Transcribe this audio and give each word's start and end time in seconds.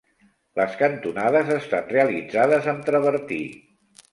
Les 0.59 0.77
cantonades 0.79 1.51
estan 1.57 1.87
realitzades 1.97 2.71
amb 2.73 2.85
travertí. 2.89 3.43